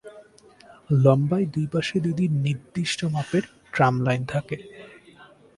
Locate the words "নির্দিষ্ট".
2.45-2.99